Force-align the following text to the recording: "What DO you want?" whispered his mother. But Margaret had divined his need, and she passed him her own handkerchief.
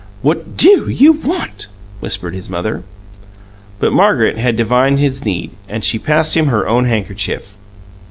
"What 0.23 0.57
DO 0.57 0.89
you 0.89 1.11
want?" 1.11 1.67
whispered 1.99 2.33
his 2.33 2.49
mother. 2.49 2.83
But 3.77 3.93
Margaret 3.93 4.35
had 4.35 4.55
divined 4.57 4.97
his 4.97 5.23
need, 5.23 5.51
and 5.69 5.85
she 5.85 5.99
passed 5.99 6.35
him 6.35 6.47
her 6.47 6.67
own 6.67 6.85
handkerchief. 6.85 7.55